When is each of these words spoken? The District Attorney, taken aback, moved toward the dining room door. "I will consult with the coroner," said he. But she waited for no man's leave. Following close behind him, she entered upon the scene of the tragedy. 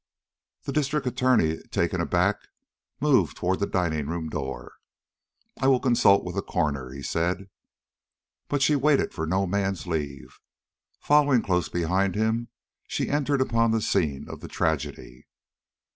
The 0.63 0.73
District 0.73 1.05
Attorney, 1.05 1.59
taken 1.69 2.01
aback, 2.01 2.47
moved 2.99 3.37
toward 3.37 3.59
the 3.59 3.67
dining 3.67 4.07
room 4.07 4.29
door. 4.29 4.77
"I 5.61 5.67
will 5.67 5.79
consult 5.79 6.23
with 6.25 6.33
the 6.33 6.41
coroner," 6.41 6.99
said 7.03 7.37
he. 7.37 7.45
But 8.47 8.63
she 8.63 8.75
waited 8.75 9.13
for 9.13 9.27
no 9.27 9.45
man's 9.45 9.85
leave. 9.85 10.39
Following 11.01 11.43
close 11.43 11.69
behind 11.69 12.15
him, 12.15 12.47
she 12.87 13.09
entered 13.09 13.41
upon 13.41 13.69
the 13.69 13.79
scene 13.79 14.27
of 14.27 14.39
the 14.39 14.47
tragedy. 14.47 15.27